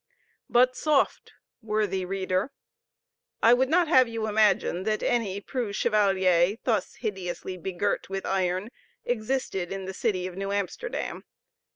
But 0.49 0.75
soft, 0.75 1.33
worthy 1.61 2.05
reader! 2.05 2.51
I 3.43 3.53
would 3.53 3.69
not 3.69 3.87
have 3.87 4.07
you 4.07 4.25
imagine 4.25 4.81
that 4.81 5.03
any 5.03 5.39
preux 5.39 5.73
chevalier, 5.73 6.57
thus 6.63 6.95
hideously 7.01 7.55
begirt 7.55 8.09
with 8.09 8.25
iron, 8.25 8.71
existed 9.05 9.71
in 9.71 9.85
the 9.85 9.93
city 9.93 10.25
of 10.25 10.35
New 10.35 10.51
Amsterdam. 10.51 11.25